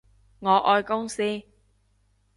[0.39, 1.43] 我愛公司